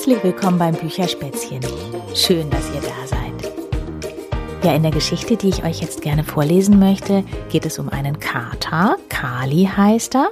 [0.00, 1.60] Herzlich willkommen beim Bücherspätzchen.
[2.14, 4.64] Schön, dass ihr da seid.
[4.64, 8.18] Ja, in der Geschichte, die ich euch jetzt gerne vorlesen möchte, geht es um einen
[8.18, 8.96] Kater.
[9.10, 10.30] Kali heißt er.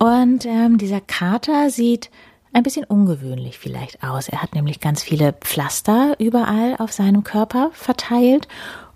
[0.00, 2.10] Und ähm, dieser Kater sieht
[2.52, 4.28] ein bisschen ungewöhnlich vielleicht aus.
[4.28, 8.48] Er hat nämlich ganz viele Pflaster überall auf seinem Körper verteilt.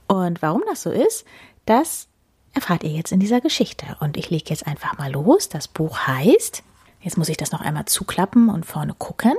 [0.08, 1.26] Und warum das so ist,
[1.64, 2.08] das
[2.54, 3.86] erfahrt ihr jetzt in dieser Geschichte.
[4.00, 5.48] Und ich lege jetzt einfach mal los.
[5.48, 6.64] Das Buch heißt,
[7.02, 9.34] jetzt muss ich das noch einmal zuklappen und vorne gucken.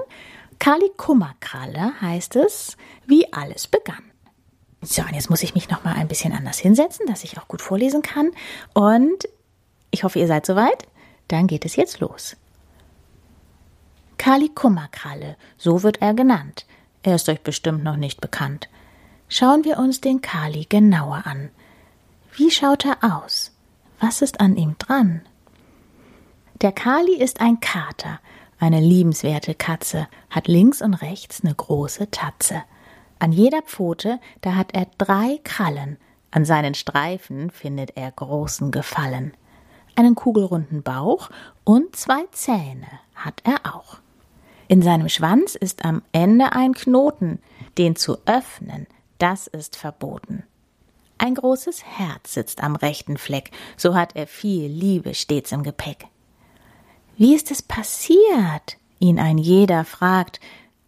[0.60, 4.04] Kali Kummerkralle heißt es, wie alles begann.
[4.82, 7.48] So, und jetzt muss ich mich noch mal ein bisschen anders hinsetzen, dass ich auch
[7.48, 8.32] gut vorlesen kann.
[8.74, 9.28] Und
[9.92, 10.88] ich hoffe, ihr seid soweit.
[11.28, 12.36] Dann geht es jetzt los.
[14.18, 16.66] Kali Kummerkralle, so wird er genannt.
[17.04, 18.70] Er ist euch bestimmt noch nicht bekannt.
[19.30, 21.50] Schauen wir uns den Kali genauer an.
[22.36, 23.56] Wie schaut er aus?
[24.00, 25.22] Was ist an ihm dran?
[26.62, 28.20] Der Kali ist ein Kater,
[28.60, 32.64] eine liebenswerte Katze, hat links und rechts eine große Tatze.
[33.18, 35.98] An jeder Pfote, da hat er drei Krallen,
[36.32, 39.34] an seinen Streifen findet er großen Gefallen.
[39.96, 41.30] Einen kugelrunden Bauch
[41.64, 44.00] und zwei Zähne hat er auch.
[44.68, 47.40] In seinem Schwanz ist am Ende ein Knoten,
[47.78, 48.86] den zu öffnen,
[49.18, 50.44] das ist verboten.
[51.18, 56.08] Ein großes Herz sitzt am rechten Fleck, so hat er viel Liebe stets im Gepäck.
[57.20, 58.78] Wie ist es passiert?
[58.98, 60.40] ihn ein jeder fragt,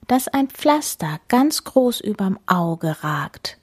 [0.07, 3.57] dass ein Pflaster ganz groß überm Auge ragt.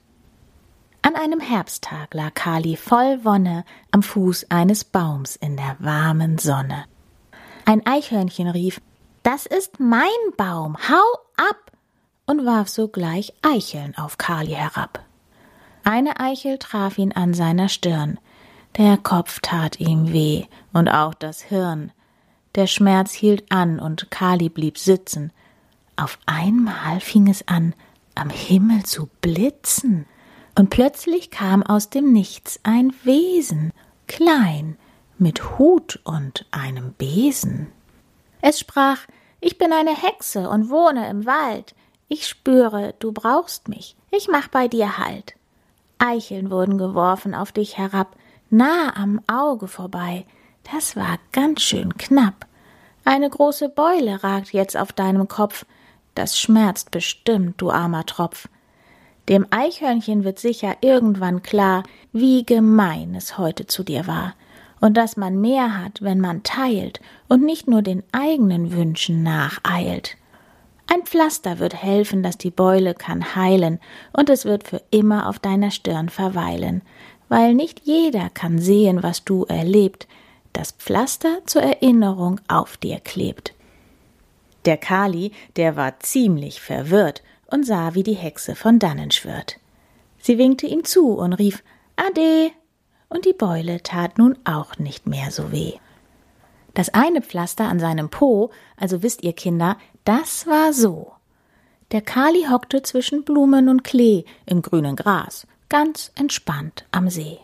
[1.01, 6.85] An einem Herbsttag lag Kali voll Wonne am Fuß eines Baums in der warmen Sonne.
[7.65, 8.79] Ein Eichhörnchen rief,
[9.23, 10.05] das ist mein
[10.37, 11.71] Baum, hau ab!
[12.27, 15.03] und warf sogleich Eicheln auf Kali herab.
[15.83, 18.19] Eine Eichel traf ihn an seiner Stirn,
[18.77, 21.91] der Kopf tat ihm weh und auch das Hirn,
[22.59, 25.31] der Schmerz hielt an und Kali blieb sitzen.
[25.95, 27.73] Auf einmal fing es an,
[28.15, 30.05] am Himmel zu blitzen,
[30.55, 33.71] und plötzlich kam aus dem Nichts ein Wesen,
[34.07, 34.77] klein,
[35.17, 37.67] mit Hut und einem Besen.
[38.41, 38.99] Es sprach,
[39.39, 41.75] ich bin eine Hexe und wohne im Wald.
[42.09, 43.95] Ich spüre, du brauchst mich.
[44.11, 45.35] Ich mach bei dir Halt.
[45.97, 48.17] Eicheln wurden geworfen auf dich herab,
[48.49, 50.25] nah am Auge vorbei.
[50.73, 52.48] Das war ganz schön knapp.
[53.05, 55.65] Eine große Beule ragt jetzt auf deinem Kopf.
[56.15, 58.47] Das schmerzt bestimmt, du armer Tropf.
[59.29, 64.33] Dem Eichhörnchen wird sicher irgendwann klar, wie gemein es heute zu dir war,
[64.81, 70.17] und dass man mehr hat, wenn man teilt und nicht nur den eigenen Wünschen nacheilt.
[70.91, 73.79] Ein Pflaster wird helfen, dass die Beule kann heilen,
[74.13, 76.81] und es wird für immer auf deiner Stirn verweilen,
[77.27, 80.07] weil nicht jeder kann sehen, was du erlebt,
[80.53, 83.53] das Pflaster zur Erinnerung auf dir klebt.
[84.65, 89.59] Der Kali, der war ziemlich verwirrt und sah, wie die Hexe von dannen schwirrt.
[90.19, 91.63] Sie winkte ihm zu und rief
[91.95, 92.51] Ade,
[93.07, 95.73] und die Beule tat nun auch nicht mehr so weh.
[96.75, 101.13] Das eine Pflaster an seinem Po, also wisst ihr Kinder, das war so.
[101.91, 107.39] Der Kali hockte zwischen Blumen und Klee im grünen Gras, ganz entspannt am See.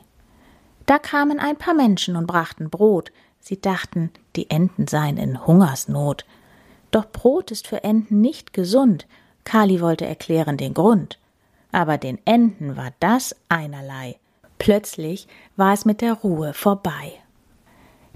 [0.85, 3.11] Da kamen ein paar Menschen und brachten Brot.
[3.39, 6.25] Sie dachten, die Enten seien in Hungersnot.
[6.91, 9.07] Doch Brot ist für Enten nicht gesund.
[9.43, 11.19] Kali wollte erklären den Grund.
[11.71, 14.17] Aber den Enten war das einerlei.
[14.57, 17.13] Plötzlich war es mit der Ruhe vorbei.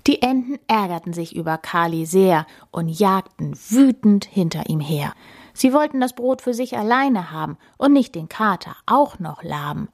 [0.07, 5.13] Die Enten ärgerten sich über Kali sehr und jagten wütend hinter ihm her.
[5.53, 9.89] Sie wollten das Brot für sich alleine haben und nicht den Kater auch noch laben.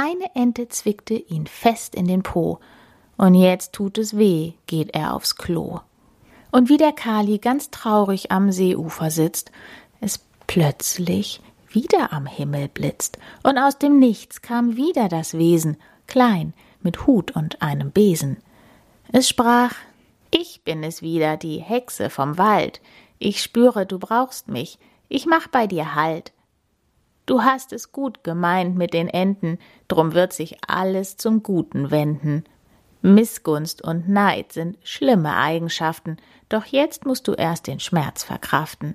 [0.00, 2.60] Eine Ente zwickte ihn fest in den Po,
[3.16, 5.80] und jetzt tut es weh, geht er aufs Klo.
[6.52, 9.50] Und wie der Kali ganz traurig am Seeufer sitzt,
[10.00, 15.76] es plötzlich wieder am Himmel blitzt, und aus dem Nichts kam wieder das Wesen,
[16.06, 18.36] klein, mit Hut und einem Besen.
[19.10, 19.74] Es sprach
[20.30, 22.80] Ich bin es wieder, die Hexe vom Wald,
[23.18, 24.78] ich spüre, du brauchst mich,
[25.08, 26.32] ich mach bei dir Halt.
[27.28, 32.44] Du hast es gut gemeint mit den Enten, drum wird sich alles zum Guten wenden.
[33.02, 36.16] Missgunst und Neid sind schlimme Eigenschaften,
[36.48, 38.94] doch jetzt musst du erst den Schmerz verkraften.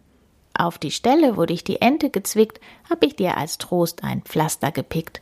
[0.56, 2.60] Auf die Stelle, wo dich die Ente gezwickt,
[2.90, 5.22] hab ich dir als Trost ein Pflaster gepickt.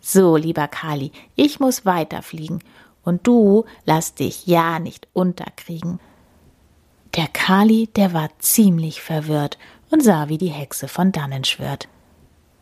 [0.00, 2.58] So, lieber Kali, ich muss weiterfliegen,
[3.04, 6.00] und du lass dich ja nicht unterkriegen.
[7.14, 9.58] Der Kali, der war ziemlich verwirrt
[9.92, 11.88] und sah, wie die Hexe von dannen schwört.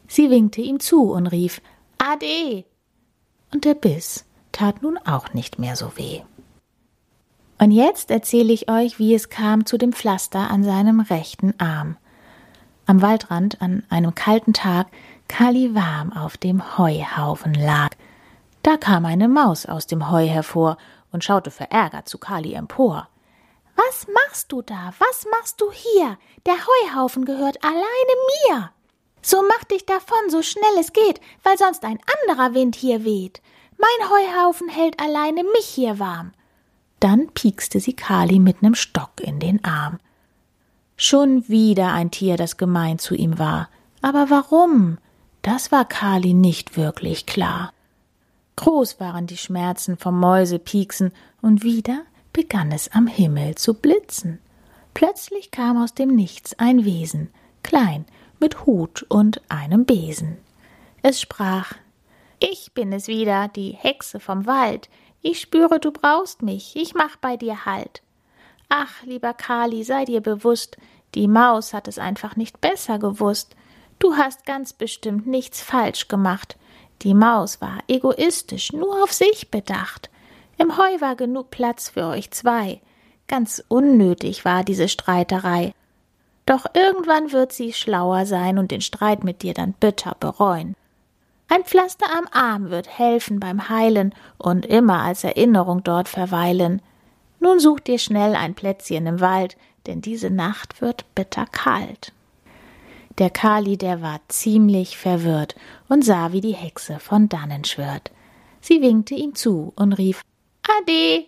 [0.09, 1.61] Sie winkte ihm zu und rief
[1.99, 2.65] Ade.
[3.53, 6.23] Und der Biss tat nun auch nicht mehr so weh.
[7.59, 11.97] Und jetzt erzähle ich euch, wie es kam zu dem Pflaster an seinem rechten Arm.
[12.87, 14.87] am Waldrand an einem kalten Tag
[15.29, 17.91] Kali warm auf dem Heuhaufen lag.
[18.63, 20.77] Da kam eine Maus aus dem Heu hervor
[21.11, 23.09] und schaute verärgert zu Kali empor.
[23.75, 24.93] Was machst du da?
[24.99, 26.17] Was machst du hier?
[26.47, 27.83] Der Heuhaufen gehört alleine
[28.49, 28.71] mir.
[29.23, 33.43] So mach dich davon, so schnell es geht, weil sonst ein anderer Wind hier weht.
[33.79, 36.33] Mein Heuhaufen hält alleine mich hier warm.
[37.01, 39.99] Dann piekste sie Kali mit nem Stock in den Arm.
[40.97, 43.69] Schon wieder ein Tier, das gemein zu ihm war.
[44.01, 44.99] Aber warum?
[45.43, 47.73] Das war Kali nicht wirklich klar.
[48.57, 52.03] Groß waren die Schmerzen vom Mäusepieksen, und wieder
[52.33, 54.41] begann es am Himmel zu blitzen.
[54.95, 57.31] Plötzlich kam aus dem Nichts ein Wesen,
[57.63, 58.07] klein,
[58.41, 60.39] mit Hut und einem Besen.
[61.03, 61.73] Es sprach
[62.39, 64.89] Ich bin es wieder, die Hexe vom Wald.
[65.23, 68.03] Ich spüre, du brauchst mich, ich mach bei dir Halt.
[68.69, 70.77] Ach, lieber Kali, sei dir bewusst,
[71.15, 73.57] die Maus hat es einfach nicht besser gewusst.
[73.99, 76.59] Du hast ganz bestimmt nichts falsch gemacht.
[77.03, 80.11] Die Maus war egoistisch, nur auf sich bedacht.
[80.59, 82.81] Im Heu war genug Platz für euch zwei.
[83.29, 85.75] Ganz unnötig war diese Streiterei.
[86.47, 90.75] Doch irgendwann wird sie schlauer sein und den Streit mit dir dann bitter bereuen.
[91.49, 96.83] Ein Pflaster am Arm wird helfen beim Heilen und immer als Erinnerung dort verweilen.
[97.41, 99.57] Nun such dir schnell ein Plätzchen im Wald,
[99.87, 102.13] denn diese Nacht wird bitter kalt.
[103.19, 105.55] Der Kali, der war ziemlich verwirrt
[105.89, 108.11] und sah, wie die Hexe von dannen schwört.
[108.61, 110.23] Sie winkte ihm zu und rief
[110.81, 111.25] Ade.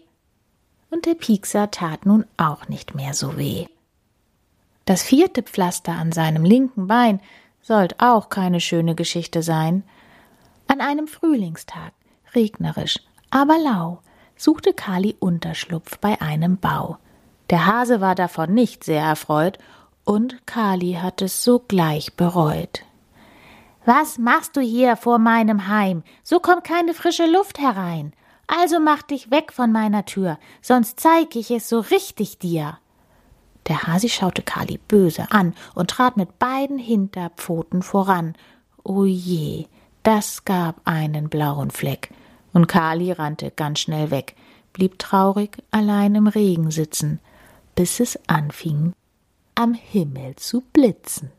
[0.91, 3.67] Und der Piekser tat nun auch nicht mehr so weh.
[4.89, 7.21] Das vierte Pflaster an seinem linken Bein
[7.61, 9.85] sollt auch keine schöne Geschichte sein.
[10.67, 11.93] An einem Frühlingstag,
[12.35, 12.99] regnerisch,
[13.29, 14.01] aber lau,
[14.35, 16.97] suchte Kali Unterschlupf bei einem Bau.
[17.51, 19.59] Der Hase war davon nicht sehr erfreut,
[20.05, 22.83] und Kali hat es sogleich bereut.
[23.85, 26.03] Was machst du hier vor meinem Heim?
[26.23, 28.15] So kommt keine frische Luft herein.
[28.47, 32.79] Also mach dich weg von meiner Tür, sonst zeig ich es so richtig dir.
[33.69, 38.35] Der Hasi schaute Kali böse an und trat mit beiden Hinterpfoten voran.
[38.83, 39.67] O je,
[40.03, 42.11] das gab einen blauen Fleck,
[42.53, 44.35] und Kali rannte ganz schnell weg,
[44.73, 47.21] blieb traurig allein im Regen sitzen
[47.79, 48.93] bis es anfing,
[49.55, 51.31] am Himmel zu blitzen.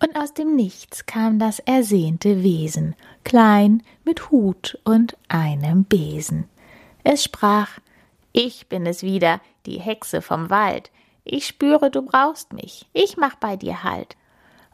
[0.00, 2.94] Und aus dem Nichts kam das ersehnte Wesen,
[3.24, 6.48] klein, mit Hut und einem Besen.
[7.02, 7.80] Es sprach
[8.30, 10.92] Ich bin es wieder, die Hexe vom Wald.
[11.30, 14.16] Ich spüre, du brauchst mich, ich mach bei dir Halt.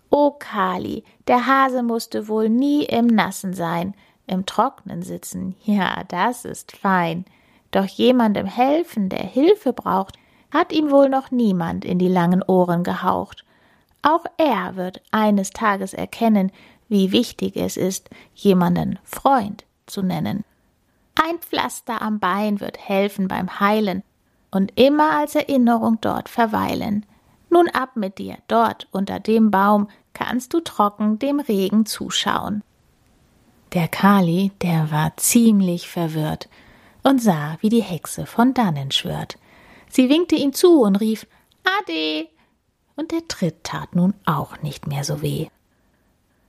[0.09, 3.95] O Kali, der Hase musste wohl nie im Nassen sein,
[4.29, 7.25] im Trocknen sitzen, ja, das ist fein.
[7.73, 10.17] Doch jemandem helfen, der Hilfe braucht,
[10.53, 13.45] hat ihm wohl noch niemand in die langen Ohren gehaucht.
[14.03, 16.53] Auch er wird eines Tages erkennen,
[16.89, 20.45] wie wichtig es ist, jemanden Freund zu nennen.
[21.21, 24.05] Ein Pflaster am Bein wird helfen beim Heilen
[24.55, 27.05] und immer als Erinnerung dort verweilen.
[27.51, 32.63] Nun ab mit dir, dort unter dem Baum kannst du trocken dem Regen zuschauen.
[33.73, 36.49] Der Kali, der war ziemlich verwirrt
[37.03, 39.37] und sah, wie die Hexe von dannen schwört.
[39.89, 41.27] Sie winkte ihm zu und rief
[41.65, 42.29] Ade.
[42.97, 45.49] Und der Tritt tat nun auch nicht mehr so weh.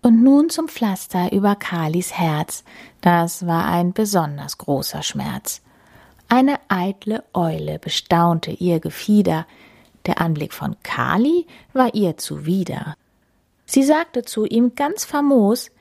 [0.03, 2.63] Und nun zum Pflaster über Kalis Herz,
[3.01, 5.63] das war ein besonders großer Schmerz.
[6.27, 9.45] Eine eitle Eule bestaunte ihr Gefieder,
[10.05, 12.95] der Anblick von Kali war ihr zuwider.
[13.65, 15.71] Sie sagte zu ihm ganz famos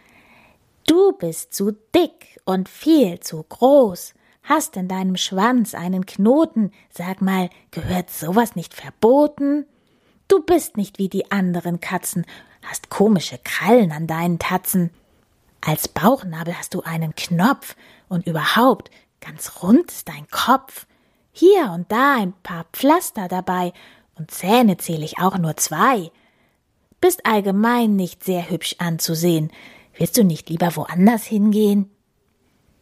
[0.87, 6.71] Du bist zu dick und viel zu groß, Hast in deinem Schwanz einen Knoten?
[6.91, 9.65] Sag mal, gehört sowas nicht verboten?
[10.29, 12.27] Du bist nicht wie die anderen Katzen,
[12.63, 14.91] hast komische Krallen an deinen Tatzen.
[15.63, 17.75] Als Bauchnabel hast du einen Knopf
[18.11, 18.91] und überhaupt
[19.25, 20.87] ganz rund ist dein Kopf.
[21.33, 23.73] Hier und da ein paar Pflaster dabei
[24.17, 26.11] und Zähne zähle ich auch nur zwei.
[27.01, 29.51] Bist allgemein nicht sehr hübsch anzusehen.
[29.97, 31.91] Willst du nicht lieber woanders hingehen?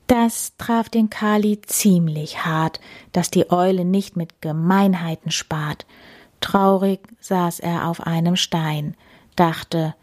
[0.07, 2.81] Das traf den Kali ziemlich hart,
[3.13, 5.87] dass die Eule nicht mit Gemeinheiten spart.
[6.41, 8.97] Traurig saß er auf einem Stein,
[9.37, 9.95] dachte,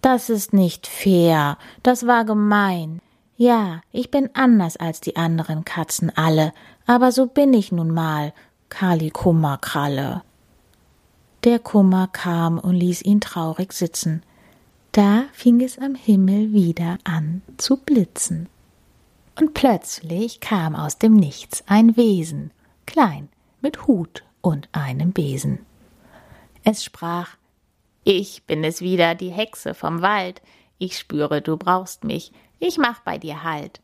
[0.00, 3.00] das ist nicht fair, das war gemein.
[3.42, 6.52] Ja, ich bin anders als die anderen Katzen alle,
[6.86, 8.32] aber so bin ich nun mal,
[8.68, 10.22] Kali Kummerkralle.
[11.42, 14.22] Der Kummer kam und ließ ihn traurig sitzen.
[14.92, 18.48] Da fing es am Himmel wieder an zu blitzen
[19.40, 22.52] und plötzlich kam aus dem Nichts ein Wesen,
[22.86, 23.28] klein,
[23.60, 25.66] mit Hut und einem Besen.
[26.62, 27.30] Es sprach
[28.04, 30.42] Ich bin es wieder, die Hexe vom Wald.
[30.78, 32.30] Ich spüre, du brauchst mich.
[32.64, 33.80] Ich mach bei dir Halt.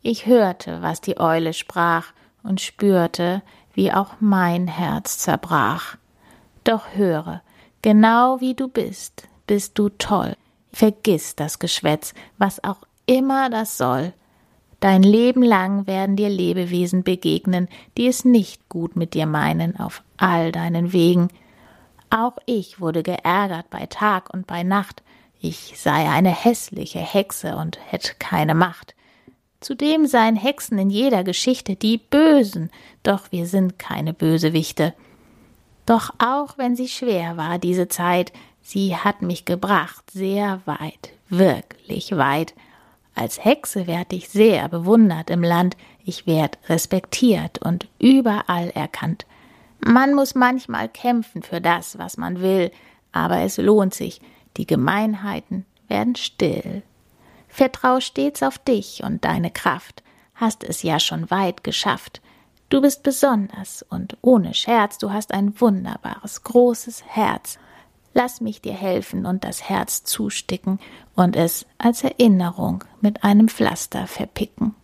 [0.00, 2.06] Ich hörte, was die Eule sprach
[2.42, 3.42] und spürte,
[3.74, 5.98] wie auch mein Herz zerbrach.
[6.64, 7.42] Doch höre,
[7.82, 10.36] genau wie du bist, bist du toll.
[10.72, 14.14] Vergiss das Geschwätz, was auch immer das soll.
[14.80, 20.02] Dein Leben lang werden dir Lebewesen begegnen, die es nicht gut mit dir meinen auf
[20.16, 21.28] all deinen Wegen.
[22.08, 25.02] Auch ich wurde geärgert bei Tag und bei Nacht.
[25.46, 28.94] Ich sei eine hässliche Hexe und hätte keine Macht.
[29.60, 32.70] Zudem seien Hexen in jeder Geschichte die Bösen,
[33.02, 34.94] doch wir sind keine Bösewichte.
[35.84, 38.32] Doch auch wenn sie schwer war, diese Zeit,
[38.62, 42.54] sie hat mich gebracht sehr weit, wirklich weit.
[43.14, 49.26] Als Hexe werd ich sehr bewundert im Land, ich werd respektiert und überall erkannt.
[49.78, 52.70] Man muss manchmal kämpfen für das, was man will,
[53.12, 54.22] aber es lohnt sich,
[54.56, 56.82] die Gemeinheiten werden still.
[57.48, 60.02] Vertrau stets auf dich und deine Kraft,
[60.34, 62.20] hast es ja schon weit geschafft.
[62.68, 67.58] Du bist besonders und ohne Scherz, du hast ein wunderbares, großes Herz.
[68.14, 70.80] Lass mich dir helfen und das Herz zusticken
[71.14, 74.74] und es als Erinnerung mit einem Pflaster verpicken.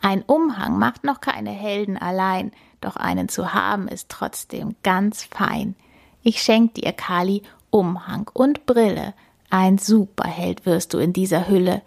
[0.00, 5.76] Ein Umhang macht noch keine Helden allein, doch einen zu haben ist trotzdem ganz fein.
[6.22, 7.42] Ich schenk dir, Kali,
[7.72, 9.14] Umhang und Brille,
[9.48, 11.80] ein Superheld wirst du in dieser Hülle.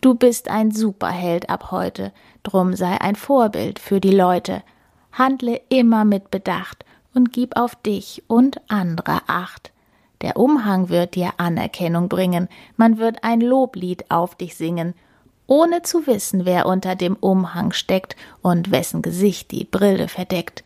[0.00, 4.62] Du bist ein Superheld ab heute, drum sei ein Vorbild für die Leute.
[5.12, 9.70] Handle immer mit Bedacht und gib auf dich und andere Acht.
[10.22, 14.94] Der Umhang wird dir Anerkennung bringen, man wird ein Loblied auf dich singen,
[15.46, 20.64] ohne zu wissen, wer unter dem Umhang steckt und wessen Gesicht die Brille verdeckt.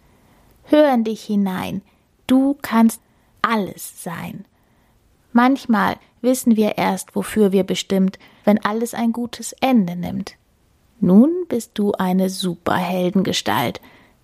[0.64, 1.83] Hör in dich hinein,
[2.28, 3.00] du kannst
[3.42, 4.45] alles sein.
[5.32, 10.36] Manchmal wissen wir erst, wofür wir bestimmt, wenn alles ein gutes Ende nimmt.
[11.00, 13.80] Nun bist du eine Superheldengestalt.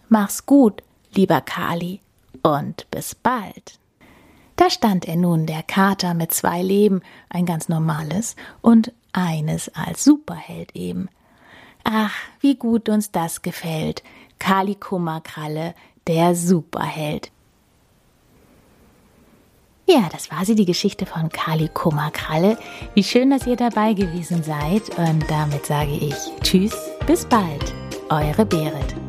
[0.09, 2.01] Mach's gut, lieber Kali,
[2.43, 3.79] und bis bald.
[4.57, 10.05] Da stand er nun, der Kater mit zwei Leben, ein ganz normales und eines als
[10.05, 11.09] Superheld eben.
[11.85, 14.03] Ach, wie gut uns das gefällt.
[14.39, 15.75] Kali Kummerkralle,
[16.07, 17.31] der Superheld.
[19.91, 22.59] Ja, das war sie, die Geschichte von Kali Kummerkralle.
[22.93, 24.83] Wie schön, dass ihr dabei gewesen seid.
[24.99, 26.77] Und damit sage ich Tschüss,
[27.07, 27.73] bis bald.
[28.11, 29.08] Eure Berit.